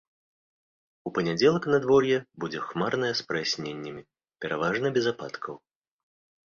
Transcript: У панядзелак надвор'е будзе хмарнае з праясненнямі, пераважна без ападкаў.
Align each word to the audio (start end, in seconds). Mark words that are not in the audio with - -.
У 1.09 1.11
панядзелак 1.17 1.67
надвор'е 1.75 2.17
будзе 2.45 2.59
хмарнае 2.67 3.13
з 3.21 3.29
праясненнямі, 3.29 4.01
пераважна 4.45 4.87
без 4.99 5.05
ападкаў. 5.15 5.55